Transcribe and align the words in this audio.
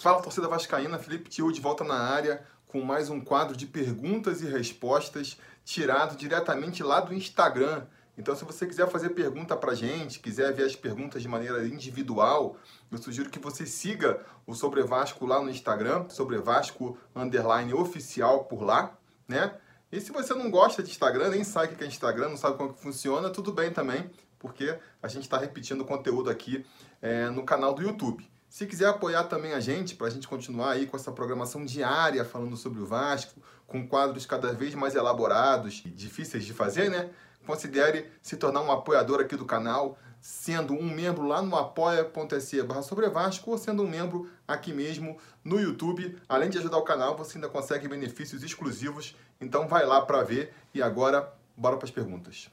Fala 0.00 0.22
torcida 0.22 0.48
vascaína, 0.48 0.98
Felipe 0.98 1.28
Tio 1.28 1.52
de 1.52 1.60
volta 1.60 1.84
na 1.84 1.94
área 1.94 2.42
com 2.66 2.80
mais 2.80 3.10
um 3.10 3.20
quadro 3.20 3.54
de 3.54 3.66
perguntas 3.66 4.40
e 4.40 4.46
respostas 4.46 5.36
tirado 5.62 6.16
diretamente 6.16 6.82
lá 6.82 7.00
do 7.00 7.12
Instagram. 7.12 7.82
Então, 8.16 8.34
se 8.34 8.42
você 8.42 8.66
quiser 8.66 8.88
fazer 8.88 9.10
pergunta 9.10 9.54
pra 9.54 9.74
gente, 9.74 10.18
quiser 10.18 10.54
ver 10.54 10.64
as 10.64 10.74
perguntas 10.74 11.20
de 11.20 11.28
maneira 11.28 11.66
individual, 11.68 12.56
eu 12.90 12.96
sugiro 12.96 13.28
que 13.28 13.38
você 13.38 13.66
siga 13.66 14.24
o 14.46 14.54
Sobre 14.54 14.82
Vasco 14.82 15.26
lá 15.26 15.38
no 15.42 15.50
Instagram, 15.50 16.08
Sobre 16.08 16.38
Vasco 16.38 16.96
underline 17.14 17.74
oficial 17.74 18.44
por 18.44 18.62
lá, 18.62 18.96
né? 19.28 19.54
E 19.92 20.00
se 20.00 20.10
você 20.10 20.32
não 20.32 20.50
gosta 20.50 20.82
de 20.82 20.88
Instagram, 20.88 21.28
nem 21.28 21.44
sabe 21.44 21.74
o 21.74 21.76
que 21.76 21.84
é 21.84 21.86
Instagram, 21.86 22.30
não 22.30 22.38
sabe 22.38 22.56
como 22.56 22.72
que 22.72 22.80
funciona, 22.80 23.28
tudo 23.28 23.52
bem 23.52 23.70
também, 23.70 24.10
porque 24.38 24.78
a 25.02 25.08
gente 25.08 25.24
está 25.24 25.36
repetindo 25.36 25.82
o 25.82 25.84
conteúdo 25.84 26.30
aqui 26.30 26.64
é, 27.02 27.28
no 27.28 27.44
canal 27.44 27.74
do 27.74 27.82
YouTube. 27.82 28.26
Se 28.50 28.66
quiser 28.66 28.88
apoiar 28.88 29.24
também 29.24 29.52
a 29.52 29.60
gente, 29.60 29.94
para 29.94 30.08
a 30.08 30.10
gente 30.10 30.26
continuar 30.26 30.72
aí 30.72 30.84
com 30.84 30.96
essa 30.96 31.12
programação 31.12 31.64
diária 31.64 32.24
falando 32.24 32.56
sobre 32.56 32.80
o 32.80 32.84
Vasco, 32.84 33.40
com 33.64 33.86
quadros 33.86 34.26
cada 34.26 34.52
vez 34.52 34.74
mais 34.74 34.96
elaborados 34.96 35.82
e 35.86 35.88
difíceis 35.88 36.44
de 36.44 36.52
fazer, 36.52 36.90
né? 36.90 37.10
Considere 37.46 38.10
se 38.20 38.36
tornar 38.36 38.60
um 38.62 38.72
apoiador 38.72 39.20
aqui 39.20 39.36
do 39.36 39.44
canal, 39.44 39.96
sendo 40.20 40.74
um 40.74 40.92
membro 40.92 41.28
lá 41.28 41.40
no 41.40 41.54
apoia.se 41.54 42.60
barra 42.64 42.82
sobre 42.82 43.08
Vasco 43.08 43.52
ou 43.52 43.56
sendo 43.56 43.84
um 43.84 43.88
membro 43.88 44.28
aqui 44.48 44.72
mesmo 44.72 45.16
no 45.44 45.60
YouTube. 45.60 46.18
Além 46.28 46.50
de 46.50 46.58
ajudar 46.58 46.78
o 46.78 46.82
canal, 46.82 47.16
você 47.16 47.38
ainda 47.38 47.48
consegue 47.48 47.86
benefícios 47.86 48.42
exclusivos. 48.42 49.14
Então 49.40 49.68
vai 49.68 49.86
lá 49.86 50.02
para 50.02 50.24
ver. 50.24 50.52
E 50.74 50.82
agora, 50.82 51.32
bora 51.56 51.76
para 51.76 51.86
as 51.86 51.92
perguntas. 51.92 52.50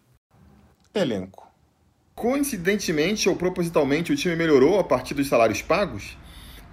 Elenco. 0.94 1.47
Coincidentemente 2.18 3.30
ou 3.30 3.36
propositalmente, 3.36 4.12
o 4.12 4.16
time 4.16 4.36
melhorou 4.36 4.80
a 4.80 4.84
partir 4.84 5.14
dos 5.14 5.28
salários 5.28 5.62
pagos? 5.62 6.18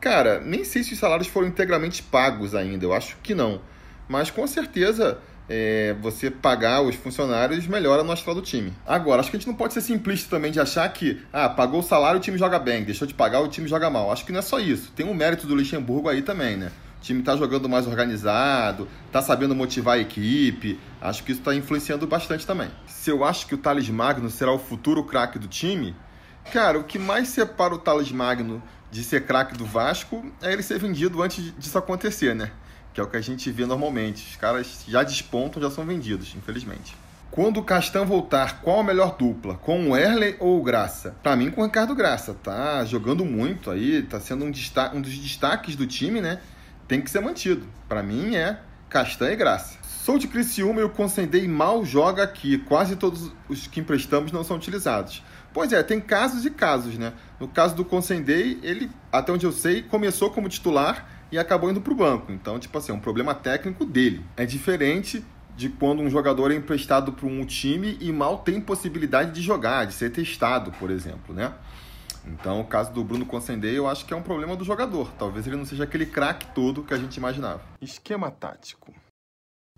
Cara, 0.01 0.41
nem 0.41 0.65
sei 0.65 0.83
se 0.83 0.95
os 0.95 0.99
salários 0.99 1.29
foram 1.29 1.47
integralmente 1.47 2.03
pagos 2.03 2.55
ainda, 2.55 2.87
eu 2.87 2.95
acho 2.95 3.19
que 3.23 3.35
não. 3.35 3.61
Mas 4.09 4.31
com 4.31 4.47
certeza 4.47 5.19
é, 5.47 5.95
você 6.01 6.31
pagar 6.31 6.81
os 6.81 6.95
funcionários 6.95 7.67
melhora 7.67 8.03
no 8.03 8.11
astral 8.11 8.35
do 8.35 8.41
time. 8.41 8.73
Agora, 8.87 9.21
acho 9.21 9.31
que 9.31 9.37
a 9.37 9.39
gente 9.39 9.47
não 9.47 9.55
pode 9.55 9.75
ser 9.75 9.83
simplista 9.83 10.35
também 10.35 10.51
de 10.51 10.61
achar 10.61 10.91
que, 10.91 11.21
ah, 11.31 11.51
pagou 11.51 11.81
o 11.81 11.83
salário, 11.83 12.19
o 12.19 12.23
time 12.23 12.39
joga 12.39 12.59
bem, 12.59 12.83
deixou 12.83 13.07
de 13.07 13.13
pagar, 13.13 13.41
o 13.41 13.49
time 13.49 13.69
joga 13.69 13.91
mal. 13.91 14.11
Acho 14.11 14.25
que 14.25 14.33
não 14.33 14.39
é 14.39 14.43
só 14.43 14.59
isso. 14.59 14.93
Tem 14.93 15.05
um 15.05 15.13
mérito 15.13 15.47
do 15.47 15.55
Luxemburgo 15.55 16.09
aí 16.09 16.23
também, 16.23 16.57
né? 16.57 16.73
Time 17.05 17.21
está 17.21 17.37
jogando 17.37 17.69
mais 17.69 17.87
organizado, 17.87 18.89
está 19.07 19.21
sabendo 19.21 19.55
motivar 19.55 19.97
a 19.97 20.01
equipe. 20.01 20.81
Acho 21.03 21.23
que 21.23 21.33
isso 21.33 21.43
está 21.43 21.55
influenciando 21.55 22.07
bastante 22.07 22.47
também. 22.47 22.71
Se 22.87 23.11
eu 23.11 23.23
acho 23.23 23.47
que 23.47 23.55
o 23.55 23.59
Thales 23.59 23.91
Magno 23.91 24.31
será 24.31 24.51
o 24.51 24.59
futuro 24.59 25.05
craque 25.05 25.39
do 25.39 25.47
time, 25.47 25.95
cara, 26.51 26.79
o 26.79 26.85
que 26.85 26.99
mais 26.99 27.29
separa 27.29 27.75
o 27.75 27.79
Thales 27.79 28.11
Magno 28.11 28.63
de 28.91 29.05
ser 29.05 29.27
craque 29.27 29.55
do 29.55 29.67
Vasco 29.67 30.25
é 30.41 30.51
ele 30.51 30.63
ser 30.63 30.79
vendido 30.79 31.23
antes 31.23 31.53
disso 31.59 31.77
acontecer, 31.77 32.35
né? 32.35 32.51
Que 32.95 33.03
é 33.03 33.05
o 33.05 33.07
que 33.07 33.19
a 33.19 33.21
gente 33.21 33.51
vê 33.51 33.67
normalmente. 33.67 34.27
Os 34.31 34.37
caras 34.37 34.85
já 34.89 35.03
despontam, 35.03 35.61
já 35.61 35.71
são 35.71 35.85
vendidos, 35.85 36.35
infelizmente. 36.35 36.97
Quando 37.31 37.59
o 37.59 37.65
Castan 37.65 38.07
voltar, 38.07 38.63
qual 38.63 38.81
a 38.81 38.85
melhor 38.85 39.15
dupla? 39.19 39.57
Com 39.57 39.91
o 39.91 39.97
Erley 39.97 40.37
ou 40.41 40.59
o 40.59 40.63
Graça? 40.63 41.15
Para 41.23 41.37
mim, 41.37 41.51
com 41.51 41.61
o 41.61 41.65
Ricardo 41.65 41.95
Graça. 41.95 42.33
Tá 42.33 42.83
jogando 42.87 43.27
muito 43.27 43.71
aí, 43.71 44.01
tá 44.03 44.19
sendo 44.21 44.47
um, 44.47 44.53
um 44.95 45.01
dos 45.03 45.19
destaques 45.19 45.77
do 45.77 45.87
time, 45.87 46.23
né? 46.23 46.41
Tem 46.87 47.01
que 47.01 47.11
ser 47.11 47.21
mantido. 47.21 47.67
Para 47.89 48.03
mim 48.03 48.37
é 48.37 48.59
castanha 48.89 49.33
e 49.33 49.37
graça. 49.37 49.79
Sou 49.83 50.19
de 50.19 50.29
Criciúma 50.29 50.81
e 50.81 50.85
o 50.85 50.91
Consendei 50.91 51.49
mal 51.49 51.85
joga 51.85 52.23
aqui. 52.23 52.59
Quase 52.59 52.95
todos 52.97 53.33
os 53.49 53.67
que 53.67 53.81
emprestamos 53.81 54.33
não 54.33 54.45
são 54.45 54.57
utilizados. 54.57 55.23
Pois 55.53 55.73
é, 55.73 55.83
tem 55.83 56.01
casos 56.01 56.45
e 56.45 56.51
casos, 56.51 56.99
né? 56.99 57.13
No 57.41 57.49
caso 57.49 57.75
do 57.75 57.85
Consendei, 57.85 58.59
ele, 58.63 58.91
até 59.11 59.33
onde 59.33 59.47
eu 59.47 59.53
sei, 59.53 59.83
começou 59.83 60.31
como 60.31 60.49
titular 60.49 61.09
e 61.33 61.39
acabou 61.39 61.71
indo 61.71 61.81
para 61.81 61.93
o 61.93 61.97
banco. 61.97 62.33
Então, 62.33 62.59
tipo 62.59 62.77
assim, 62.77 62.93
é 62.93 62.95
um 62.95 63.01
problema 63.01 63.35
técnico 63.35 63.85
dele. 63.85 64.25
É 64.37 64.45
diferente 64.45 65.25
de 65.57 65.69
quando 65.69 66.03
um 66.03 66.11
jogador 66.11 66.51
é 66.51 66.55
emprestado 66.55 67.13
para 67.13 67.27
um 67.27 67.45
time 67.45 67.97
e 68.01 68.13
mal 68.13 68.39
tem 68.39 68.61
possibilidade 68.61 69.33
de 69.33 69.41
jogar, 69.41 69.87
de 69.87 69.95
ser 69.95 70.11
testado, 70.11 70.73
por 70.73 70.91
exemplo, 70.91 71.35
né? 71.35 71.53
Então, 72.27 72.61
o 72.61 72.65
caso 72.65 72.93
do 72.93 73.05
Bruno 73.05 73.27
Consendei, 73.27 73.77
eu 73.77 73.87
acho 73.87 74.07
que 74.07 74.15
é 74.15 74.17
um 74.17 74.23
problema 74.23 74.57
do 74.57 74.65
jogador. 74.65 75.13
Talvez 75.19 75.47
ele 75.47 75.57
não 75.57 75.65
seja 75.65 75.85
aquele 75.85 76.07
craque 76.07 76.47
todo 76.55 76.83
que 76.83 76.95
a 76.95 76.99
gente 76.99 77.17
imaginava. 77.17 77.63
Esquema 77.81 78.31
tático. 78.31 78.93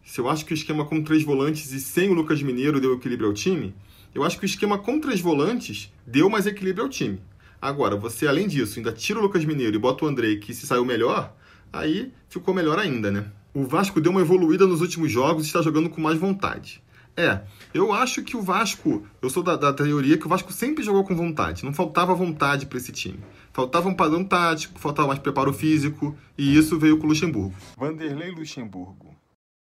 Se 0.05 0.21
eu 0.21 0.29
acho 0.29 0.45
que 0.45 0.53
o 0.53 0.55
esquema 0.55 0.85
com 0.85 1.03
três 1.03 1.25
volantes 1.25 1.73
e 1.73 1.81
sem 1.81 2.09
o 2.09 2.15
Lucas 2.15 2.41
Mineiro 2.41 2.81
deu 2.81 2.95
equilíbrio 2.95 3.29
ao 3.29 3.35
time, 3.35 3.75
eu 4.15 4.23
acho 4.23 4.39
que 4.39 4.45
o 4.45 4.47
esquema 4.47 4.79
com 4.79 5.01
três 5.01 5.21
volantes 5.21 5.93
deu 6.07 6.31
mais 6.31 6.47
equilíbrio 6.47 6.85
ao 6.85 6.91
time. 6.91 7.21
Agora, 7.61 7.97
você, 7.97 8.29
além 8.29 8.47
disso, 8.47 8.79
ainda 8.79 8.93
tira 8.93 9.19
o 9.19 9.23
Lucas 9.23 9.45
Mineiro 9.45 9.75
e 9.75 9.79
bota 9.79 10.05
o 10.05 10.09
Andrei, 10.09 10.39
que 10.39 10.55
se 10.55 10.67
saiu 10.67 10.85
melhor, 10.85 11.35
aí 11.73 12.13
ficou 12.29 12.55
melhor 12.55 12.79
ainda, 12.79 13.11
né? 13.11 13.27
O 13.53 13.65
Vasco 13.65 14.01
deu 14.01 14.13
uma 14.13 14.21
evoluída 14.21 14.67
nos 14.67 14.81
últimos 14.81 15.11
jogos 15.11 15.45
e 15.45 15.47
está 15.47 15.63
jogando 15.63 15.91
com 15.91 16.01
mais 16.01 16.19
vontade. 16.19 16.83
É, 17.17 17.41
eu 17.73 17.93
acho 17.93 18.23
que 18.23 18.37
o 18.37 18.43
Vasco, 18.43 19.07
eu 19.23 19.31
sou 19.31 19.43
da, 19.43 19.57
da 19.57 19.73
teoria 19.73 20.19
que 20.19 20.27
o 20.27 20.29
Vasco 20.29 20.53
sempre 20.53 20.85
jogou 20.85 21.03
com 21.03 21.17
vontade, 21.17 21.65
não 21.65 21.73
faltava 21.73 22.15
vontade 22.15 22.67
para 22.67 22.77
esse 22.77 22.93
time. 22.93 23.19
Faltava 23.55 23.89
um 23.89 23.95
padrão 23.95 24.23
tático, 24.23 24.79
faltava 24.79 25.09
mais 25.09 25.19
preparo 25.19 25.53
físico, 25.53 26.15
e 26.37 26.57
isso 26.57 26.79
veio 26.79 26.99
com 26.99 27.07
o 27.07 27.09
Luxemburgo. 27.09 27.55
Vanderlei 27.79 28.31
Luxemburgo. 28.31 29.17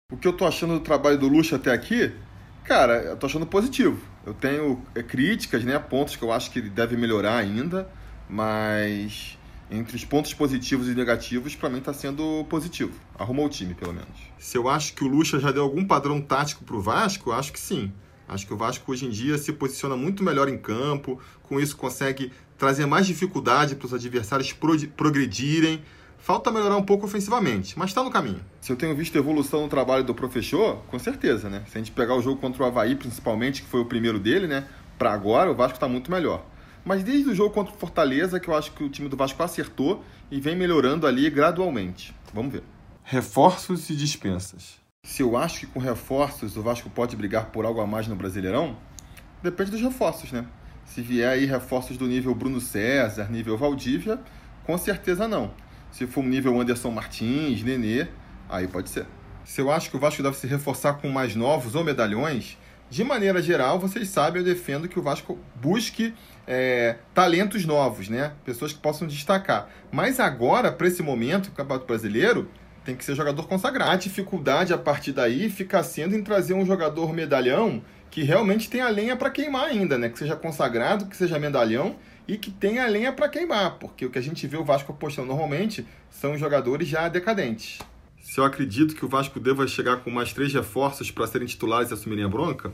O 0.09 0.15
que 0.15 0.27
eu 0.27 0.33
tô 0.33 0.45
achando 0.45 0.75
do 0.75 0.79
trabalho 0.79 1.17
do 1.17 1.27
Luxo 1.27 1.53
até 1.53 1.73
aqui, 1.73 2.13
cara, 2.63 3.01
eu 3.01 3.17
tô 3.17 3.25
achando 3.25 3.45
positivo. 3.45 3.99
Eu 4.25 4.33
tenho 4.33 4.81
é, 4.95 5.03
críticas, 5.03 5.65
né, 5.65 5.77
pontos 5.77 6.15
que 6.15 6.23
eu 6.23 6.31
acho 6.31 6.51
que 6.51 6.59
ele 6.59 6.69
deve 6.69 6.95
melhorar 6.95 7.35
ainda, 7.35 7.89
mas 8.29 9.37
entre 9.71 9.95
os 9.95 10.03
pontos 10.03 10.33
positivos 10.33 10.89
e 10.89 10.93
negativos, 10.93 11.55
para 11.55 11.69
mim 11.69 11.77
está 11.77 11.93
sendo 11.93 12.45
positivo. 12.49 12.91
Arrumou 13.17 13.45
o 13.45 13.49
time, 13.49 13.73
pelo 13.73 13.93
menos. 13.93 14.09
Se 14.37 14.57
eu 14.57 14.67
acho 14.67 14.93
que 14.93 15.03
o 15.03 15.07
Lucha 15.07 15.39
já 15.39 15.49
deu 15.49 15.63
algum 15.63 15.85
padrão 15.85 16.19
tático 16.19 16.65
para 16.65 16.75
o 16.75 16.81
Vasco, 16.81 17.31
acho 17.31 17.53
que 17.53 17.59
sim. 17.59 17.91
Acho 18.27 18.45
que 18.45 18.53
o 18.53 18.57
Vasco 18.57 18.91
hoje 18.91 19.05
em 19.05 19.09
dia 19.09 19.37
se 19.37 19.53
posiciona 19.53 19.95
muito 19.95 20.23
melhor 20.23 20.49
em 20.49 20.57
campo, 20.57 21.19
com 21.43 21.59
isso 21.59 21.77
consegue 21.77 22.31
trazer 22.57 22.85
mais 22.85 23.07
dificuldade 23.07 23.75
para 23.75 23.85
os 23.85 23.93
adversários 23.93 24.53
progredirem. 24.95 25.81
Falta 26.17 26.51
melhorar 26.51 26.77
um 26.77 26.83
pouco 26.83 27.05
ofensivamente, 27.05 27.77
mas 27.79 27.89
está 27.89 28.03
no 28.03 28.11
caminho. 28.11 28.41
Se 28.59 28.71
eu 28.71 28.75
tenho 28.75 28.95
visto 28.95 29.17
evolução 29.17 29.63
no 29.63 29.67
trabalho 29.67 30.03
do 30.03 30.13
professor, 30.13 30.77
com 30.87 30.99
certeza, 30.99 31.49
né? 31.49 31.63
Se 31.67 31.77
a 31.77 31.81
gente 31.81 31.91
pegar 31.91 32.13
o 32.13 32.21
jogo 32.21 32.39
contra 32.39 32.61
o 32.61 32.65
Havaí, 32.65 32.95
principalmente, 32.95 33.63
que 33.63 33.67
foi 33.67 33.79
o 33.79 33.85
primeiro 33.85 34.19
dele, 34.19 34.47
né? 34.47 34.67
Para 34.99 35.13
agora, 35.13 35.49
o 35.49 35.55
Vasco 35.55 35.77
está 35.77 35.87
muito 35.87 36.11
melhor. 36.11 36.45
Mas 36.83 37.03
desde 37.03 37.29
o 37.29 37.35
jogo 37.35 37.53
contra 37.53 37.73
o 37.73 37.77
Fortaleza, 37.77 38.39
que 38.39 38.47
eu 38.47 38.55
acho 38.55 38.71
que 38.71 38.83
o 38.83 38.89
time 38.89 39.07
do 39.07 39.15
Vasco 39.15 39.41
acertou 39.43 40.03
e 40.31 40.39
vem 40.39 40.55
melhorando 40.55 41.05
ali 41.05 41.29
gradualmente. 41.29 42.13
Vamos 42.33 42.53
ver. 42.53 42.63
Reforços 43.03 43.89
e 43.89 43.95
dispensas. 43.95 44.79
Se 45.03 45.21
eu 45.21 45.35
acho 45.35 45.61
que 45.61 45.67
com 45.67 45.79
reforços 45.79 46.55
o 46.57 46.61
Vasco 46.61 46.89
pode 46.89 47.15
brigar 47.15 47.47
por 47.47 47.65
algo 47.65 47.81
a 47.81 47.87
mais 47.87 48.07
no 48.07 48.15
Brasileirão, 48.15 48.77
depende 49.41 49.71
dos 49.71 49.81
reforços, 49.81 50.31
né? 50.31 50.45
Se 50.85 51.01
vier 51.01 51.29
aí 51.29 51.45
reforços 51.45 51.97
do 51.97 52.05
nível 52.05 52.33
Bruno 52.35 52.59
César, 52.59 53.31
nível 53.31 53.57
Valdívia, 53.57 54.19
com 54.63 54.77
certeza 54.77 55.27
não. 55.27 55.51
Se 55.91 56.05
for 56.07 56.23
um 56.23 56.27
nível 56.27 56.59
Anderson 56.59 56.91
Martins, 56.91 57.63
Nenê, 57.63 58.07
aí 58.49 58.67
pode 58.67 58.89
ser. 58.89 59.05
Se 59.43 59.59
eu 59.59 59.71
acho 59.71 59.89
que 59.89 59.97
o 59.97 59.99
Vasco 59.99 60.21
deve 60.21 60.37
se 60.37 60.47
reforçar 60.47 60.93
com 60.93 61.09
mais 61.09 61.35
novos 61.35 61.75
ou 61.75 61.83
medalhões, 61.83 62.57
de 62.91 63.05
maneira 63.05 63.41
geral, 63.41 63.79
vocês 63.79 64.09
sabem, 64.09 64.41
eu 64.41 64.45
defendo 64.45 64.85
que 64.85 64.99
o 64.99 65.01
Vasco 65.01 65.39
busque 65.55 66.13
é, 66.45 66.97
talentos 67.13 67.63
novos, 67.63 68.09
né? 68.09 68.33
Pessoas 68.43 68.73
que 68.73 68.79
possam 68.79 69.07
destacar. 69.07 69.69
Mas 69.89 70.19
agora, 70.19 70.69
para 70.73 70.87
esse 70.87 71.01
momento, 71.01 71.47
o 71.47 71.51
Campeonato 71.51 71.87
Brasileiro 71.87 72.49
tem 72.83 72.93
que 72.93 73.05
ser 73.05 73.15
jogador 73.15 73.47
consagrado. 73.47 73.91
A 73.91 73.95
dificuldade 73.95 74.73
a 74.73 74.77
partir 74.77 75.13
daí 75.13 75.49
fica 75.49 75.81
sendo 75.81 76.17
em 76.17 76.21
trazer 76.21 76.53
um 76.53 76.65
jogador 76.65 77.13
medalhão 77.13 77.81
que 78.09 78.23
realmente 78.23 78.69
tenha 78.69 78.89
lenha 78.89 79.15
para 79.15 79.29
queimar 79.29 79.69
ainda, 79.69 79.97
né? 79.97 80.09
Que 80.09 80.19
seja 80.19 80.35
consagrado, 80.35 81.05
que 81.05 81.15
seja 81.15 81.39
medalhão 81.39 81.95
e 82.27 82.37
que 82.37 82.51
tenha 82.51 82.85
lenha 82.87 83.13
para 83.13 83.29
queimar, 83.29 83.77
porque 83.79 84.05
o 84.05 84.09
que 84.09 84.19
a 84.19 84.21
gente 84.21 84.45
vê 84.47 84.57
o 84.57 84.65
Vasco 84.65 84.91
apostando 84.91 85.29
normalmente 85.29 85.87
são 86.09 86.37
jogadores 86.37 86.89
já 86.89 87.07
decadentes. 87.07 87.79
Se 88.31 88.39
eu 88.39 88.45
acredito 88.45 88.95
que 88.95 89.03
o 89.03 89.09
Vasco 89.09 89.41
deva 89.41 89.67
chegar 89.67 89.97
com 89.97 90.09
mais 90.09 90.31
três 90.31 90.53
reforços 90.53 91.11
para 91.11 91.27
serem 91.27 91.45
titulares 91.45 91.91
e 91.91 91.93
assumirem 91.93 92.23
a 92.23 92.29
bronca, 92.29 92.71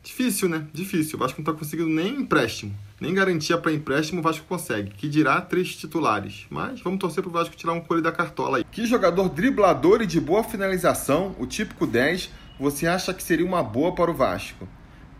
Difícil, 0.00 0.48
né? 0.48 0.64
Difícil. 0.72 1.16
O 1.16 1.18
Vasco 1.18 1.42
não 1.42 1.50
está 1.50 1.58
conseguindo 1.58 1.90
nem 1.90 2.20
empréstimo. 2.20 2.72
Nem 3.00 3.12
garantia 3.12 3.58
para 3.58 3.72
empréstimo 3.72 4.20
o 4.20 4.22
Vasco 4.22 4.46
consegue. 4.46 4.92
Que 4.92 5.08
dirá 5.08 5.40
três 5.40 5.74
titulares. 5.74 6.46
Mas 6.48 6.80
vamos 6.80 7.00
torcer 7.00 7.20
para 7.20 7.28
o 7.28 7.32
Vasco 7.32 7.56
tirar 7.56 7.72
um 7.72 7.80
coelho 7.80 8.00
da 8.00 8.12
cartola 8.12 8.58
aí. 8.58 8.64
Que 8.64 8.86
jogador 8.86 9.28
driblador 9.28 10.02
e 10.02 10.06
de 10.06 10.20
boa 10.20 10.44
finalização, 10.44 11.34
o 11.36 11.46
típico 11.46 11.84
10, 11.84 12.30
você 12.58 12.86
acha 12.86 13.12
que 13.12 13.24
seria 13.24 13.44
uma 13.44 13.64
boa 13.64 13.92
para 13.92 14.10
o 14.10 14.14
Vasco? 14.14 14.68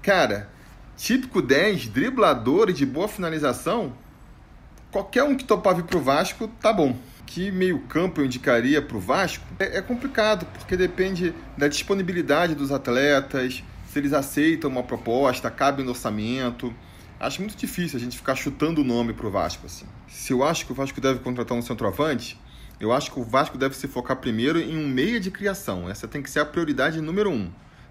Cara, 0.01 0.49
típico 0.97 1.43
10, 1.43 1.89
driblador 1.89 2.71
e 2.71 2.73
de 2.73 2.87
boa 2.87 3.09
finalização, 3.09 3.93
qualquer 4.93 5.25
um 5.25 5.37
que 5.37 5.45
topar 5.45 5.75
vir 5.75 5.85
para 5.85 5.99
o 5.99 6.03
Vasco, 6.03 6.49
tá 6.61 6.73
bom. 6.73 6.97
Que 7.33 7.49
meio 7.53 7.79
campo 7.83 8.21
eu 8.21 8.25
indicaria 8.25 8.83
para 8.83 8.97
o 8.97 9.01
Vasco? 9.01 9.47
É, 9.61 9.79
é 9.79 9.81
complicado, 9.81 10.45
porque 10.47 10.77
depende 10.77 11.33
da 11.57 11.69
disponibilidade 11.69 12.57
dos 12.57 12.73
atletas, 12.73 13.63
se 13.87 13.99
eles 14.01 14.13
aceitam 14.13 14.69
uma 14.69 14.83
proposta, 14.83 15.49
cabe 15.49 15.85
no 15.85 15.91
orçamento. 15.91 16.75
acho 17.21 17.41
muito 17.41 17.57
difícil 17.57 17.99
a 17.99 18.01
gente 18.01 18.17
ficar 18.17 18.35
chutando 18.35 18.81
o 18.81 18.85
nome 18.85 19.13
pro 19.13 19.31
Vasco 19.31 19.65
assim. 19.67 19.87
Se 20.09 20.33
eu 20.33 20.43
acho 20.43 20.67
que 20.67 20.73
o 20.73 20.75
Vasco 20.75 21.01
deve 21.01 21.21
contratar 21.21 21.57
um 21.57 21.63
centroavante, 21.63 22.37
eu 22.81 22.93
acho 22.93 23.13
que 23.13 23.21
o 23.21 23.23
Vasco 23.23 23.57
deve 23.57 23.77
se 23.77 23.87
focar 23.87 24.17
primeiro 24.17 24.59
em 24.59 24.77
um 24.77 24.89
meia 24.89 25.21
de 25.21 25.31
criação. 25.31 25.89
Essa 25.89 26.09
tem 26.09 26.21
que 26.21 26.31
ser 26.31 26.41
a 26.41 26.45
prioridade 26.45 27.01
número 27.01 27.31
um. 27.31 27.49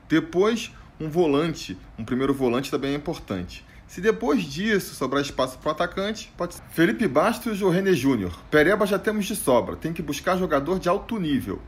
Depois, 0.10 0.70
um 1.00 1.10
volante, 1.10 1.78
um 1.98 2.04
primeiro 2.04 2.34
volante 2.34 2.70
também 2.70 2.92
é 2.92 2.96
importante. 2.96 3.64
Se 3.90 4.02
depois 4.02 4.44
disso 4.44 4.94
sobrar 4.94 5.20
espaço 5.20 5.58
para 5.58 5.70
o 5.70 5.72
atacante, 5.72 6.32
pode 6.38 6.54
ser. 6.54 6.62
Felipe 6.70 7.08
Bastos 7.08 7.60
ou 7.64 7.72
René 7.72 7.94
Júnior. 7.94 8.40
Pereba 8.52 8.86
já 8.86 9.00
temos 9.00 9.26
de 9.26 9.36
sobra, 9.36 9.76
tem 9.76 9.92
que 9.92 10.04
buscar 10.04 10.38
jogador 10.38 10.78
de 10.78 10.88
alto 10.88 11.20
nível. 11.20 11.60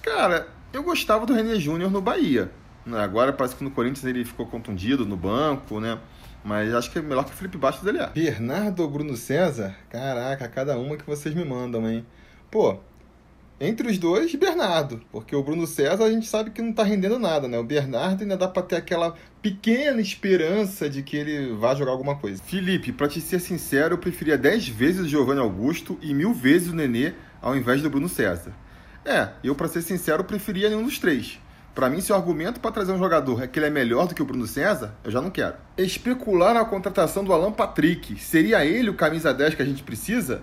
Cara, 0.00 0.46
eu 0.72 0.84
gostava 0.84 1.26
do 1.26 1.34
René 1.34 1.56
Júnior 1.56 1.90
no 1.90 2.00
Bahia. 2.00 2.52
Agora 2.92 3.32
parece 3.32 3.56
que 3.56 3.64
no 3.64 3.72
Corinthians 3.72 4.04
ele 4.04 4.24
ficou 4.24 4.46
contundido 4.46 5.04
no 5.04 5.16
banco, 5.16 5.80
né? 5.80 5.98
Mas 6.44 6.72
acho 6.72 6.88
que 6.88 7.00
é 7.00 7.02
melhor 7.02 7.24
que 7.24 7.32
o 7.32 7.34
Felipe 7.34 7.58
Bastos 7.58 7.84
ele 7.84 7.98
é. 7.98 8.06
Bernardo 8.10 8.80
ou 8.84 8.88
Bruno 8.88 9.16
César? 9.16 9.74
Caraca, 9.90 10.46
cada 10.46 10.78
uma 10.78 10.96
que 10.96 11.04
vocês 11.04 11.34
me 11.34 11.44
mandam, 11.44 11.90
hein? 11.90 12.06
Pô, 12.48 12.78
entre 13.60 13.88
os 13.88 13.98
dois, 13.98 14.34
Bernardo, 14.34 15.02
porque 15.12 15.36
o 15.36 15.42
Bruno 15.42 15.66
César 15.66 16.04
a 16.04 16.10
gente 16.10 16.26
sabe 16.26 16.50
que 16.50 16.62
não 16.62 16.70
está 16.70 16.82
rendendo 16.82 17.18
nada, 17.18 17.46
né? 17.46 17.58
O 17.58 17.62
Bernardo 17.62 18.22
ainda 18.22 18.34
dá 18.34 18.48
para 18.48 18.62
ter 18.62 18.76
aquela 18.76 19.14
pequena 19.42 20.00
esperança 20.00 20.88
de 20.88 21.02
que 21.02 21.14
ele 21.14 21.52
vá 21.52 21.74
jogar 21.74 21.92
alguma 21.92 22.16
coisa. 22.16 22.42
Felipe, 22.42 22.90
para 22.90 23.06
te 23.06 23.20
ser 23.20 23.38
sincero, 23.38 23.94
eu 23.94 23.98
preferia 23.98 24.38
10 24.38 24.68
vezes 24.68 25.04
o 25.04 25.08
Giovanni 25.08 25.40
Augusto 25.40 25.98
e 26.00 26.14
mil 26.14 26.32
vezes 26.32 26.68
o 26.68 26.74
Nenê 26.74 27.12
ao 27.42 27.54
invés 27.54 27.82
do 27.82 27.90
Bruno 27.90 28.08
César. 28.08 28.52
É, 29.04 29.28
eu 29.44 29.54
para 29.54 29.68
ser 29.68 29.82
sincero 29.82 30.24
preferia 30.24 30.70
nenhum 30.70 30.84
dos 30.84 30.98
três. 30.98 31.38
Para 31.74 31.88
mim, 31.88 32.00
se 32.00 32.12
o 32.12 32.14
argumento 32.14 32.60
para 32.60 32.72
trazer 32.72 32.92
um 32.92 32.98
jogador 32.98 33.42
é 33.42 33.46
que 33.46 33.58
ele 33.58 33.66
é 33.66 33.70
melhor 33.70 34.08
do 34.08 34.14
que 34.14 34.22
o 34.22 34.24
Bruno 34.24 34.46
César, 34.46 34.94
eu 35.04 35.10
já 35.10 35.20
não 35.20 35.30
quero. 35.30 35.54
Especular 35.76 36.56
a 36.56 36.64
contratação 36.64 37.22
do 37.22 37.32
Alan 37.32 37.52
Patrick. 37.52 38.18
Seria 38.18 38.64
ele 38.64 38.90
o 38.90 38.94
camisa 38.94 39.32
10 39.32 39.54
que 39.54 39.62
a 39.62 39.66
gente 39.66 39.82
precisa? 39.82 40.42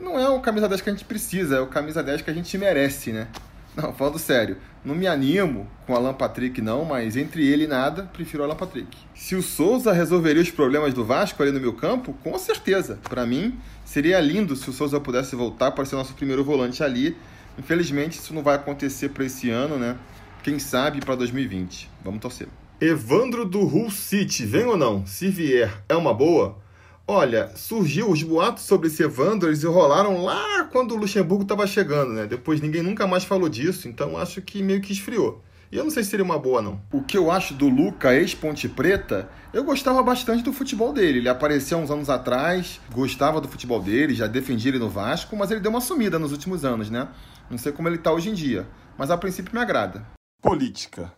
Não 0.00 0.18
é 0.18 0.28
o 0.28 0.40
camisa 0.40 0.68
10 0.68 0.80
que 0.80 0.90
a 0.90 0.92
gente 0.92 1.04
precisa, 1.04 1.56
é 1.56 1.60
o 1.60 1.66
camisa 1.66 2.02
10 2.02 2.22
que 2.22 2.30
a 2.30 2.34
gente 2.34 2.56
merece, 2.58 3.12
né? 3.12 3.28
Não, 3.76 3.92
falando 3.92 4.18
sério, 4.18 4.56
não 4.84 4.94
me 4.94 5.06
animo 5.06 5.68
com 5.86 5.94
Alan 5.94 6.12
Patrick 6.12 6.60
não, 6.60 6.84
mas 6.84 7.16
entre 7.16 7.46
ele 7.46 7.64
e 7.64 7.68
nada, 7.68 8.02
prefiro 8.12 8.42
Alan 8.42 8.56
Patrick. 8.56 8.96
Se 9.14 9.36
o 9.36 9.42
Souza 9.42 9.92
resolveria 9.92 10.42
os 10.42 10.50
problemas 10.50 10.92
do 10.92 11.04
Vasco 11.04 11.40
ali 11.42 11.52
no 11.52 11.60
meu 11.60 11.72
campo, 11.72 12.12
com 12.24 12.36
certeza. 12.36 12.98
Para 13.08 13.24
mim, 13.24 13.58
seria 13.84 14.18
lindo 14.20 14.56
se 14.56 14.68
o 14.68 14.72
Souza 14.72 14.98
pudesse 14.98 15.36
voltar 15.36 15.70
para 15.70 15.84
ser 15.84 15.94
nosso 15.94 16.14
primeiro 16.14 16.42
volante 16.42 16.82
ali. 16.82 17.16
Infelizmente, 17.58 18.18
isso 18.18 18.34
não 18.34 18.42
vai 18.42 18.56
acontecer 18.56 19.10
para 19.10 19.24
esse 19.24 19.50
ano, 19.50 19.76
né? 19.76 19.96
Quem 20.42 20.58
sabe 20.58 21.00
para 21.00 21.14
2020. 21.14 21.88
Vamos 22.02 22.20
torcer. 22.20 22.48
Evandro 22.80 23.44
do 23.44 23.60
Hull 23.60 23.90
City, 23.90 24.46
vem 24.46 24.64
ou 24.64 24.76
não? 24.76 25.06
Se 25.06 25.28
vier, 25.28 25.82
é 25.88 25.94
uma 25.94 26.14
boa? 26.14 26.56
Olha, 27.12 27.50
surgiu 27.56 28.08
os 28.08 28.22
boatos 28.22 28.62
sobre 28.62 28.86
esse 28.86 29.02
Evandro, 29.02 29.48
eles 29.48 29.64
enrolaram 29.64 30.22
lá 30.22 30.62
quando 30.70 30.92
o 30.92 30.96
Luxemburgo 30.96 31.42
estava 31.42 31.66
chegando, 31.66 32.12
né? 32.12 32.24
Depois 32.24 32.60
ninguém 32.60 32.84
nunca 32.84 33.04
mais 33.04 33.24
falou 33.24 33.48
disso, 33.48 33.88
então 33.88 34.16
acho 34.16 34.40
que 34.40 34.62
meio 34.62 34.80
que 34.80 34.92
esfriou. 34.92 35.42
E 35.72 35.76
eu 35.76 35.82
não 35.82 35.90
sei 35.90 36.04
se 36.04 36.10
seria 36.10 36.24
uma 36.24 36.38
boa, 36.38 36.62
não. 36.62 36.80
O 36.92 37.02
que 37.02 37.18
eu 37.18 37.28
acho 37.28 37.52
do 37.52 37.68
Luca, 37.68 38.14
ex-Ponte 38.14 38.68
Preta, 38.68 39.28
eu 39.52 39.64
gostava 39.64 40.00
bastante 40.04 40.44
do 40.44 40.52
futebol 40.52 40.92
dele. 40.92 41.18
Ele 41.18 41.28
apareceu 41.28 41.78
uns 41.78 41.90
anos 41.90 42.08
atrás, 42.08 42.80
gostava 42.92 43.40
do 43.40 43.48
futebol 43.48 43.82
dele, 43.82 44.14
já 44.14 44.28
defendia 44.28 44.70
ele 44.70 44.78
no 44.78 44.88
Vasco, 44.88 45.34
mas 45.34 45.50
ele 45.50 45.58
deu 45.58 45.72
uma 45.72 45.80
sumida 45.80 46.16
nos 46.16 46.30
últimos 46.30 46.64
anos, 46.64 46.90
né? 46.90 47.08
Não 47.50 47.58
sei 47.58 47.72
como 47.72 47.88
ele 47.88 47.96
está 47.96 48.12
hoje 48.12 48.30
em 48.30 48.34
dia, 48.34 48.68
mas 48.96 49.10
a 49.10 49.18
princípio 49.18 49.52
me 49.52 49.60
agrada. 49.60 50.06
Política. 50.40 51.12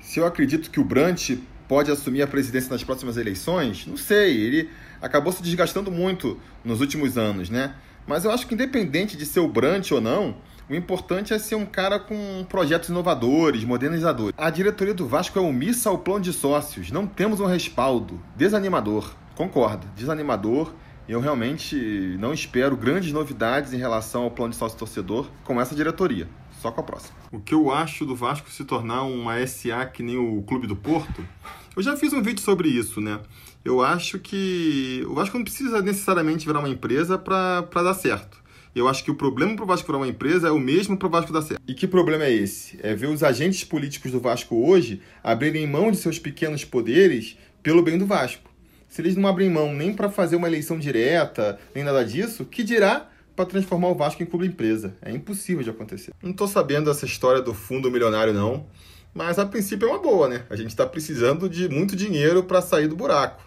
Se 0.00 0.18
eu 0.18 0.26
acredito 0.26 0.72
que 0.72 0.80
o 0.80 0.84
Brant 0.84 1.38
pode 1.70 1.88
assumir 1.88 2.20
a 2.20 2.26
presidência 2.26 2.68
nas 2.68 2.82
próximas 2.82 3.16
eleições, 3.16 3.86
não 3.86 3.96
sei. 3.96 4.36
Ele 4.36 4.70
acabou 5.00 5.32
se 5.32 5.40
desgastando 5.40 5.88
muito 5.88 6.36
nos 6.64 6.80
últimos 6.80 7.16
anos, 7.16 7.48
né? 7.48 7.76
Mas 8.04 8.24
eu 8.24 8.32
acho 8.32 8.44
que 8.48 8.54
independente 8.54 9.16
de 9.16 9.24
ser 9.24 9.38
o 9.38 9.46
Brant 9.46 9.88
ou 9.92 10.00
não, 10.00 10.34
o 10.68 10.74
importante 10.74 11.32
é 11.32 11.38
ser 11.38 11.54
um 11.54 11.64
cara 11.64 12.00
com 12.00 12.44
projetos 12.48 12.88
inovadores, 12.88 13.62
modernizadores. 13.62 14.34
A 14.36 14.50
diretoria 14.50 14.92
do 14.92 15.06
Vasco 15.06 15.38
é 15.38 15.42
omissa 15.42 15.90
ao 15.90 15.98
plano 15.98 16.22
de 16.22 16.32
sócios. 16.32 16.90
Não 16.90 17.06
temos 17.06 17.38
um 17.38 17.46
respaldo. 17.46 18.20
Desanimador. 18.34 19.14
Concordo, 19.36 19.86
desanimador. 19.94 20.72
Eu 21.08 21.20
realmente 21.20 22.16
não 22.18 22.34
espero 22.34 22.76
grandes 22.76 23.12
novidades 23.12 23.72
em 23.72 23.78
relação 23.78 24.24
ao 24.24 24.32
plano 24.32 24.50
de 24.50 24.56
sócio 24.56 24.76
torcedor 24.76 25.30
com 25.44 25.60
essa 25.60 25.76
diretoria. 25.76 26.26
Só 26.60 26.70
com 26.70 26.80
a 26.80 26.84
próxima. 26.84 27.16
O 27.32 27.40
que 27.40 27.54
eu 27.54 27.70
acho 27.70 28.04
do 28.04 28.14
Vasco 28.14 28.50
se 28.50 28.64
tornar 28.64 29.02
uma 29.04 29.44
SA 29.46 29.86
que 29.86 30.02
nem 30.02 30.18
o 30.18 30.42
Clube 30.42 30.66
do 30.66 30.76
Porto, 30.76 31.26
eu 31.74 31.82
já 31.82 31.96
fiz 31.96 32.12
um 32.12 32.22
vídeo 32.22 32.42
sobre 32.42 32.68
isso, 32.68 33.00
né? 33.00 33.20
eu 33.64 33.82
acho 33.82 34.18
que 34.18 35.04
o 35.06 35.14
Vasco 35.14 35.36
não 35.36 35.44
precisa 35.44 35.82
necessariamente 35.82 36.46
virar 36.46 36.60
uma 36.60 36.68
empresa 36.68 37.18
para 37.18 37.60
dar 37.60 37.94
certo. 37.94 38.40
Eu 38.74 38.88
acho 38.88 39.02
que 39.04 39.10
o 39.10 39.14
problema 39.14 39.54
para 39.54 39.64
o 39.64 39.66
Vasco 39.66 39.86
virar 39.86 39.98
uma 39.98 40.08
empresa 40.08 40.48
é 40.48 40.50
o 40.50 40.58
mesmo 40.58 40.96
para 40.96 41.08
o 41.08 41.10
Vasco 41.10 41.32
dar 41.32 41.42
certo. 41.42 41.60
E 41.66 41.74
que 41.74 41.86
problema 41.86 42.24
é 42.24 42.32
esse? 42.32 42.78
É 42.82 42.94
ver 42.94 43.08
os 43.08 43.22
agentes 43.22 43.64
políticos 43.64 44.12
do 44.12 44.20
Vasco 44.20 44.56
hoje 44.56 45.02
abrirem 45.22 45.66
mão 45.66 45.90
de 45.90 45.96
seus 45.96 46.18
pequenos 46.18 46.64
poderes 46.64 47.36
pelo 47.62 47.82
bem 47.82 47.98
do 47.98 48.06
Vasco. 48.06 48.48
Se 48.88 49.02
eles 49.02 49.16
não 49.16 49.28
abrem 49.28 49.50
mão 49.50 49.74
nem 49.74 49.92
para 49.92 50.08
fazer 50.08 50.36
uma 50.36 50.48
eleição 50.48 50.78
direta, 50.78 51.58
nem 51.74 51.84
nada 51.84 52.04
disso, 52.04 52.44
que 52.44 52.62
dirá 52.62 53.09
para 53.34 53.46
transformar 53.46 53.88
o 53.88 53.94
Vasco 53.94 54.22
em 54.22 54.26
clube 54.26 54.46
empresa? 54.46 54.94
É 55.02 55.10
impossível 55.10 55.62
de 55.62 55.70
acontecer. 55.70 56.12
Não 56.22 56.30
estou 56.30 56.46
sabendo 56.46 56.90
essa 56.90 57.06
história 57.06 57.40
do 57.40 57.54
fundo 57.54 57.90
milionário, 57.90 58.32
não. 58.32 58.66
Mas 59.12 59.38
a 59.38 59.46
princípio 59.46 59.88
é 59.88 59.90
uma 59.90 60.00
boa, 60.00 60.28
né? 60.28 60.44
A 60.48 60.56
gente 60.56 60.68
está 60.68 60.86
precisando 60.86 61.48
de 61.48 61.68
muito 61.68 61.96
dinheiro 61.96 62.42
para 62.44 62.62
sair 62.62 62.86
do 62.86 62.94
buraco. 62.96 63.42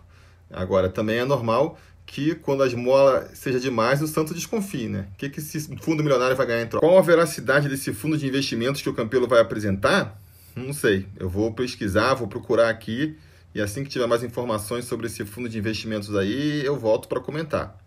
Agora, 0.51 0.89
também 0.89 1.19
é 1.19 1.25
normal 1.25 1.77
que 2.05 2.35
quando 2.35 2.63
a 2.63 2.67
esmola 2.67 3.29
seja 3.33 3.59
demais, 3.59 4.01
o 4.01 4.07
santo 4.07 4.33
desconfie, 4.33 4.87
né? 4.87 5.07
O 5.13 5.17
que, 5.17 5.29
que 5.29 5.39
esse 5.39 5.75
fundo 5.77 6.03
milionário 6.03 6.35
vai 6.35 6.45
ganhar 6.45 6.63
em 6.63 6.67
troca? 6.67 6.85
Qual 6.85 6.97
a 6.97 7.01
veracidade 7.01 7.69
desse 7.69 7.93
fundo 7.93 8.17
de 8.17 8.27
investimentos 8.27 8.81
que 8.81 8.89
o 8.89 8.93
Campelo 8.93 9.27
vai 9.27 9.39
apresentar? 9.39 10.19
Não 10.55 10.73
sei. 10.73 11.07
Eu 11.17 11.29
vou 11.29 11.53
pesquisar, 11.53 12.13
vou 12.13 12.27
procurar 12.27 12.69
aqui 12.69 13.17
e 13.55 13.61
assim 13.61 13.83
que 13.83 13.89
tiver 13.89 14.07
mais 14.07 14.23
informações 14.23 14.85
sobre 14.85 15.07
esse 15.07 15.23
fundo 15.25 15.47
de 15.47 15.57
investimentos 15.57 16.15
aí, 16.15 16.65
eu 16.65 16.77
volto 16.77 17.07
para 17.07 17.19
comentar. 17.19 17.77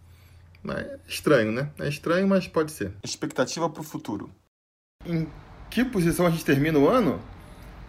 Mas 0.66 0.78
é 0.78 0.98
estranho, 1.06 1.52
né? 1.52 1.70
É 1.78 1.88
estranho, 1.88 2.26
mas 2.26 2.48
pode 2.48 2.72
ser. 2.72 2.92
Expectativa 3.04 3.70
para 3.70 3.80
o 3.80 3.84
futuro. 3.84 4.28
Em 5.06 5.28
que 5.70 5.84
posição 5.84 6.26
a 6.26 6.30
gente 6.30 6.44
termina 6.44 6.76
o 6.76 6.88
ano? 6.88 7.20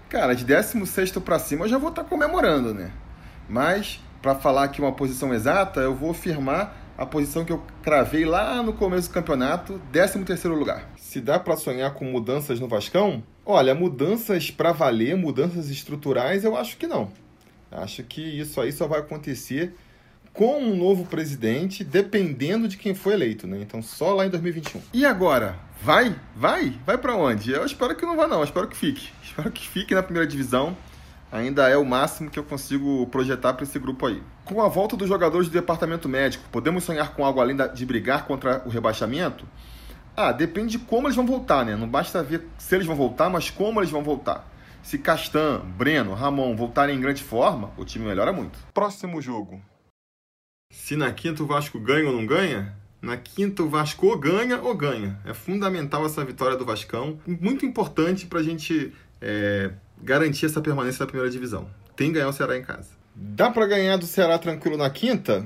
Cara, 0.10 0.36
de 0.36 0.46
16 0.46 1.12
para 1.14 1.40
cima 1.40 1.66
eu 1.66 1.70
já 1.70 1.80
vou 1.80 1.90
estar 1.90 2.04
tá 2.04 2.10
comemorando, 2.10 2.76
né? 2.76 2.92
Mas 3.50 4.00
para 4.22 4.36
falar 4.36 4.66
aqui 4.66 4.80
uma 4.80 4.92
posição 4.92 5.34
exata, 5.34 5.80
eu 5.80 5.96
vou 5.96 6.12
afirmar 6.12 6.78
a 6.96 7.06
posição 7.06 7.44
que 7.44 7.52
eu 7.52 7.64
cravei 7.82 8.26
lá 8.26 8.62
no 8.62 8.74
começo 8.74 9.10
do 9.10 9.14
campeonato, 9.14 9.82
13º 9.92 10.50
lugar. 10.50 10.88
Se 10.98 11.20
dá 11.20 11.40
para 11.40 11.58
sonhar 11.58 11.94
com 11.96 12.06
mudanças 12.06 12.60
no 12.60 12.68
Vascão? 12.68 13.24
Olha, 13.44 13.74
mudanças 13.74 14.52
para 14.52 14.72
valer, 14.72 15.16
mudanças 15.16 15.70
estruturais, 15.70 16.44
eu 16.44 16.56
acho 16.56 16.78
que 16.78 16.86
não. 16.86 17.12
Acho 17.72 18.04
que 18.04 18.22
isso 18.22 18.62
aí 18.62 18.72
só 18.72 18.88
vai 18.88 19.00
acontecer 19.00 19.76
com 20.38 20.60
um 20.60 20.78
novo 20.78 21.04
presidente, 21.06 21.84
dependendo 21.84 22.68
de 22.68 22.78
quem 22.78 22.94
foi 22.94 23.14
eleito, 23.14 23.48
né? 23.48 23.58
Então 23.60 23.82
só 23.82 24.14
lá 24.14 24.26
em 24.26 24.30
2021. 24.30 24.82
E 24.94 25.04
agora? 25.04 25.58
Vai? 25.82 26.16
Vai? 26.36 26.80
Vai 26.86 26.98
para 26.98 27.16
onde? 27.16 27.52
Eu 27.52 27.66
espero 27.66 27.96
que 27.96 28.06
não 28.06 28.16
vá 28.16 28.28
não, 28.28 28.38
eu 28.38 28.44
espero 28.44 28.68
que 28.68 28.78
fique. 28.78 29.10
Espero 29.22 29.52
que 29.52 29.68
fique 29.68 29.94
na 29.94 30.02
primeira 30.02 30.28
divisão 30.28 30.76
ainda 31.32 31.68
é 31.68 31.78
o 31.78 31.86
máximo 31.86 32.30
que 32.30 32.40
eu 32.40 32.44
consigo 32.44 33.06
projetar 33.08 33.54
para 33.54 33.64
esse 33.64 33.78
grupo 33.78 34.06
aí. 34.06 34.22
Com 34.46 34.62
a 34.62 34.68
volta 34.68 34.96
dos 34.96 35.08
jogadores 35.08 35.48
do 35.48 35.54
departamento 35.54 36.08
médico, 36.08 36.46
podemos 36.52 36.84
sonhar 36.84 37.14
com 37.14 37.26
algo 37.26 37.42
além 37.42 37.58
de 37.74 37.86
brigar 37.86 38.26
contra 38.26 38.62
o 38.66 38.70
rebaixamento? 38.70 39.46
Ah, 40.16 40.32
depende 40.32 40.78
de 40.78 40.80
como 40.80 41.08
eles 41.08 41.16
vão 41.16 41.26
voltar, 41.26 41.66
né? 41.66 41.76
Não 41.76 41.88
basta 41.88 42.24
ver 42.24 42.48
se 42.58 42.74
eles 42.74 42.88
vão 42.88 42.96
voltar, 42.96 43.30
mas 43.30 43.50
como 43.50 43.80
eles 43.80 43.92
vão 43.92 44.04
voltar. 44.04 44.50
Se 44.82 44.98
Castan, 44.98 45.62
Breno, 45.78 46.14
Ramon 46.14 46.56
voltarem 46.56 46.96
em 46.96 47.02
grande 47.02 47.22
forma, 47.22 47.72
o 47.78 47.84
time 47.84 48.06
melhora 48.06 48.32
muito. 48.32 48.58
Próximo 48.74 49.22
jogo. 49.22 49.62
Se 50.88 50.96
na 50.96 51.12
quinta 51.12 51.44
o 51.44 51.46
Vasco 51.46 51.80
ganha 51.80 52.08
ou 52.08 52.14
não 52.14 52.26
ganha? 52.26 52.74
Na 53.02 53.18
quinta 53.18 53.62
o 53.62 53.70
Vasco 53.70 54.08
ou 54.08 54.18
ganha 54.18 54.62
ou 54.62 54.74
ganha. 54.74 55.20
É 55.26 55.34
fundamental 55.34 56.06
essa 56.06 56.24
vitória 56.24 56.56
do 56.56 56.64
Vascão. 56.64 57.20
Muito 57.28 57.66
importante 57.66 58.26
para 58.26 58.40
a 58.40 58.44
gente 58.44 58.94
é, 59.22 59.72
garantir 60.02 60.46
essa 60.46 60.62
permanência 60.62 61.04
na 61.04 61.08
primeira 61.08 61.30
divisão. 61.30 61.70
Tem 61.96 62.08
que 62.08 62.14
ganhar 62.14 62.30
o 62.30 62.32
Ceará 62.34 62.58
em 62.58 62.62
casa. 62.62 62.90
Dá 63.14 63.50
para 63.50 63.66
ganhar 63.66 63.98
do 63.98 64.06
Ceará 64.06 64.38
tranquilo 64.38 64.78
na 64.78 64.90
quinta? 64.90 65.46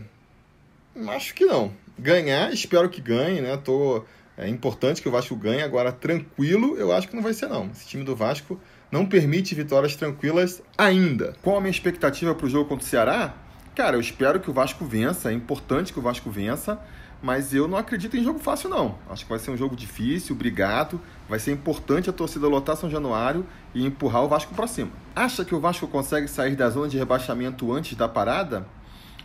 Acho 1.08 1.34
que 1.34 1.46
não. 1.46 1.74
Ganhar, 1.98 2.54
espero 2.54 2.88
que 2.90 3.02
ganhe, 3.02 3.42
né? 3.42 3.58
Tô, 3.58 4.04
é 4.38 4.48
importante 4.48 5.02
que 5.02 5.10
o 5.10 5.12
Vasco 5.12 5.36
ganhe. 5.36 5.64
Agora, 5.64 5.92
tranquilo, 5.92 6.78
eu 6.78 6.92
acho 6.92 7.08
que 7.08 7.16
não 7.16 7.24
vai 7.24 7.34
ser, 7.34 7.48
não. 7.48 7.70
Esse 7.72 7.88
time 7.88 8.04
do 8.04 8.16
Vasco 8.16 8.60
não 8.92 9.06
permite 9.06 9.56
vitórias 9.56 9.96
tranquilas 9.96 10.62
ainda. 10.78 11.36
Qual 11.42 11.58
a 11.58 11.62
minha 11.62 11.72
expectativa 11.72 12.36
para 12.36 12.46
o 12.46 12.50
jogo 12.50 12.70
contra 12.70 12.86
o 12.86 12.88
Ceará? 12.88 13.36
Cara, 13.82 13.98
eu 13.98 14.00
espero 14.00 14.40
que 14.40 14.48
o 14.48 14.54
Vasco 14.54 14.86
vença. 14.86 15.32
É 15.32 15.34
importante 15.34 15.92
que 15.92 15.98
o 15.98 16.04
Vasco 16.04 16.30
vença. 16.30 16.80
Mas 17.20 17.52
eu 17.52 17.68
não 17.68 17.80
acredito 17.80 18.16
em 18.16 18.24
jogo 18.24 18.38
fácil, 18.38 18.70
não. 18.70 19.00
Acho 19.10 19.24
que 19.24 19.30
vai 19.32 19.40
ser 19.40 19.50
um 19.50 19.58
jogo 19.58 19.76
difícil, 19.76 20.36
brigado. 20.36 21.02
Vai 21.28 21.40
ser 21.40 21.52
importante 21.52 22.08
a 22.08 22.14
torcida 22.14 22.48
lotar 22.48 22.78
São 22.78 22.92
Januário 22.92 23.44
e 23.74 23.84
empurrar 23.84 24.24
o 24.24 24.28
Vasco 24.28 24.54
para 24.54 24.68
cima. 24.68 24.92
Acha 25.16 25.44
que 25.44 25.56
o 25.56 25.60
Vasco 25.60 25.88
consegue 25.88 26.28
sair 26.28 26.56
da 26.56 26.70
zona 26.70 26.90
de 26.90 26.98
rebaixamento 27.00 27.74
antes 27.74 27.98
da 27.98 28.08
parada? 28.08 28.68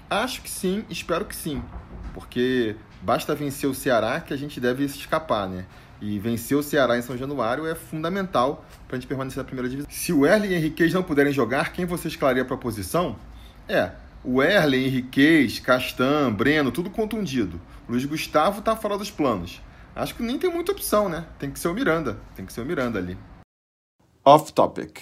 Acho 0.09 0.41
que 0.41 0.49
sim, 0.49 0.87
espero 0.89 1.27
que 1.27 1.37
sim. 1.37 1.63
Porque 2.15 2.77
basta 3.03 3.35
vencer 3.35 3.69
o 3.69 3.75
Ceará 3.75 4.21
que 4.21 4.33
a 4.33 4.39
gente 4.39 4.59
deve 4.59 4.85
escapar, 4.85 5.47
né? 5.47 5.67
E 6.01 6.19
vencer 6.19 6.57
o 6.57 6.63
Ceará 6.63 6.97
em 6.97 7.03
São 7.03 7.19
Januário 7.19 7.67
é 7.67 7.75
fundamental 7.75 8.65
para 8.89 8.97
a 8.97 8.99
gente 8.99 9.07
permanecer 9.07 9.37
na 9.37 9.45
primeira 9.45 9.69
divisão. 9.69 9.91
Se 9.91 10.15
o 10.15 10.25
Erle 10.25 10.49
e 10.49 10.51
o 10.53 10.55
Henriquez 10.55 10.95
não 10.95 11.03
puderem 11.03 11.31
jogar, 11.31 11.75
quem 11.75 11.85
você 11.85 12.09
escalaria 12.09 12.43
para 12.43 12.55
a 12.55 12.59
posição? 12.59 13.17
É, 13.69 13.91
o 14.25 14.43
Erle, 14.43 14.85
Henriquez, 14.87 15.59
Castan, 15.59 16.33
Breno, 16.33 16.73
tudo 16.73 16.91
contundido. 16.91 17.61
Luiz 17.89 18.05
Gustavo 18.05 18.63
tá 18.63 18.75
fora 18.75 18.99
dos 18.99 19.11
planos. 19.11 19.61
Acho 19.95 20.15
que 20.15 20.23
nem 20.23 20.39
tem 20.39 20.51
muita 20.51 20.73
opção, 20.73 21.09
né? 21.09 21.27
Tem 21.39 21.51
que 21.51 21.59
ser 21.59 21.69
o 21.69 21.75
Miranda. 21.75 22.19
Tem 22.35 22.45
que 22.45 22.53
ser 22.53 22.61
o 22.61 22.67
Miranda 22.67 22.99
ali. 22.99 23.17
Off 24.25 24.53
topic. 24.53 24.99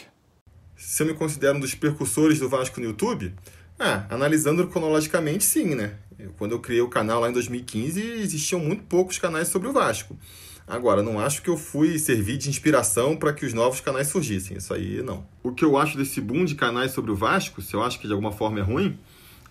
Se 0.76 1.02
eu 1.02 1.06
me 1.06 1.14
considero 1.14 1.56
um 1.56 1.61
dos 1.61 1.75
percussores 1.75 2.38
do 2.38 2.49
Vasco 2.49 2.78
no 2.80 2.87
YouTube? 2.87 3.35
Ah, 3.78 4.06
analisando 4.09 4.66
cronologicamente, 4.68 5.42
sim, 5.42 5.75
né? 5.75 5.94
Quando 6.38 6.52
eu 6.52 6.61
criei 6.61 6.80
o 6.80 6.88
canal 6.88 7.21
lá 7.21 7.28
em 7.28 7.33
2015, 7.33 8.00
existiam 8.00 8.61
muito 8.61 8.85
poucos 8.85 9.18
canais 9.18 9.49
sobre 9.49 9.68
o 9.68 9.73
Vasco. 9.73 10.16
Agora, 10.66 11.02
não 11.02 11.21
acho 11.21 11.42
que 11.42 11.50
eu 11.50 11.56
fui 11.56 11.99
servir 11.99 12.38
de 12.38 12.49
inspiração 12.49 13.16
para 13.16 13.33
que 13.33 13.44
os 13.44 13.52
novos 13.52 13.80
canais 13.80 14.09
surgissem. 14.09 14.56
Isso 14.56 14.73
aí 14.73 15.02
não. 15.02 15.26
O 15.42 15.52
que 15.52 15.64
eu 15.64 15.76
acho 15.76 15.99
desse 15.99 16.21
boom 16.21 16.44
de 16.44 16.54
canais 16.54 16.92
sobre 16.92 17.11
o 17.11 17.14
Vasco, 17.14 17.61
se 17.61 17.75
eu 17.75 17.83
acho 17.83 18.00
que 18.00 18.06
de 18.06 18.12
alguma 18.12 18.33
forma 18.33 18.61
é 18.61 18.62
ruim, 18.62 18.99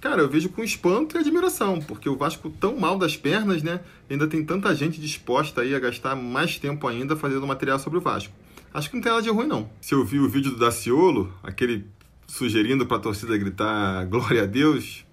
cara, 0.02 0.22
eu 0.22 0.30
vejo 0.30 0.50
com 0.50 0.64
espanto 0.64 1.16
e 1.16 1.20
admiração, 1.20 1.80
porque 1.80 2.10
o 2.10 2.18
Vasco 2.18 2.50
tão 2.50 2.78
mal 2.78 2.98
das 2.98 3.16
pernas, 3.16 3.62
né? 3.62 3.82
Ainda 4.10 4.28
tem 4.28 4.44
tanta 4.44 4.74
gente 4.74 5.00
disposta 5.00 5.62
aí 5.62 5.76
a 5.76 5.80
gastar 5.80 6.16
mais 6.16 6.58
tempo 6.58 6.88
ainda 6.88 7.16
fazendo 7.16 7.46
material 7.46 7.78
sobre 7.78 8.00
o 8.00 8.02
Vasco. 8.02 8.34
Acho 8.74 8.90
que 8.90 8.96
não 8.96 9.04
tem 9.04 9.12
nada 9.12 9.22
de 9.22 9.30
ruim, 9.30 9.46
não. 9.46 9.70
Se 9.80 9.94
eu 9.94 10.04
vi 10.04 10.20
o 10.20 10.28
vídeo 10.28 10.52
do 10.52 10.58
Daciolo, 10.58 11.32
aquele 11.44 11.86
sugerindo 12.26 12.88
para 12.88 12.98
a 12.98 13.00
torcida 13.00 13.38
gritar 13.38 14.06
glória 14.10 14.44
a 14.44 14.46
Deus, 14.48 15.06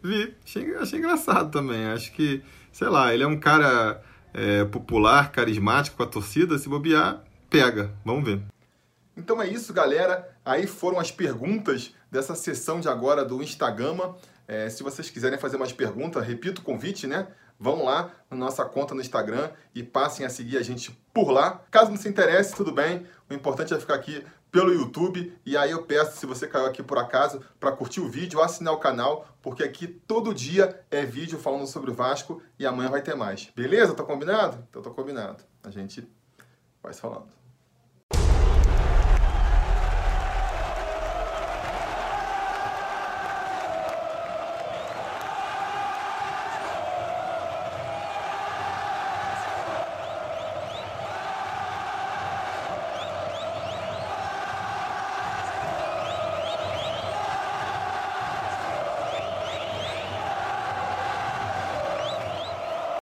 vi. 0.00 0.32
Achei, 0.44 0.76
achei 0.76 0.98
engraçado 1.00 1.50
também. 1.50 1.86
Acho 1.86 2.12
que, 2.12 2.40
sei 2.70 2.88
lá, 2.88 3.12
ele 3.12 3.24
é 3.24 3.26
um 3.26 3.40
cara 3.40 4.00
é, 4.34 4.64
popular, 4.64 5.30
carismático 5.30 5.96
com 5.96 6.02
a 6.02 6.06
torcida, 6.06 6.58
se 6.58 6.68
bobear, 6.68 7.22
pega. 7.50 7.92
Vamos 8.04 8.24
ver. 8.24 8.42
Então 9.16 9.40
é 9.42 9.46
isso, 9.46 9.72
galera. 9.72 10.28
Aí 10.44 10.66
foram 10.66 10.98
as 10.98 11.10
perguntas 11.10 11.94
dessa 12.10 12.34
sessão 12.34 12.80
de 12.80 12.88
agora 12.88 13.24
do 13.24 13.42
Instagram. 13.42 13.96
É, 14.48 14.68
se 14.68 14.82
vocês 14.82 15.10
quiserem 15.10 15.38
fazer 15.38 15.58
mais 15.58 15.72
perguntas, 15.72 16.26
repito 16.26 16.60
o 16.60 16.64
convite, 16.64 17.06
né? 17.06 17.26
Vão 17.58 17.84
lá 17.84 18.10
na 18.28 18.36
nossa 18.36 18.64
conta 18.64 18.94
no 18.94 19.00
Instagram 19.00 19.50
e 19.74 19.82
passem 19.82 20.26
a 20.26 20.30
seguir 20.30 20.56
a 20.56 20.62
gente 20.62 20.90
por 21.12 21.30
lá. 21.30 21.62
Caso 21.70 21.90
não 21.90 21.96
se 21.96 22.08
interesse, 22.08 22.54
tudo 22.54 22.72
bem. 22.72 23.06
O 23.30 23.34
importante 23.34 23.72
é 23.72 23.78
ficar 23.78 23.94
aqui 23.94 24.24
pelo 24.52 24.72
YouTube. 24.72 25.36
E 25.44 25.56
aí 25.56 25.70
eu 25.70 25.82
peço, 25.82 26.18
se 26.18 26.26
você 26.26 26.46
caiu 26.46 26.66
aqui 26.66 26.82
por 26.82 26.98
acaso, 26.98 27.40
para 27.58 27.72
curtir 27.72 28.00
o 28.00 28.08
vídeo, 28.08 28.40
assinar 28.40 28.74
o 28.74 28.78
canal, 28.78 29.26
porque 29.40 29.64
aqui 29.64 29.88
todo 29.88 30.34
dia 30.34 30.84
é 30.90 31.04
vídeo 31.04 31.38
falando 31.38 31.66
sobre 31.66 31.90
o 31.90 31.94
Vasco 31.94 32.40
e 32.58 32.66
amanhã 32.66 32.90
vai 32.90 33.02
ter 33.02 33.16
mais. 33.16 33.50
Beleza? 33.56 33.94
Tá 33.94 34.04
combinado? 34.04 34.64
Então 34.68 34.82
tá 34.82 34.90
combinado. 34.90 35.42
A 35.64 35.70
gente 35.70 36.06
vai 36.82 36.92
se 36.92 37.00
falando. 37.00 37.41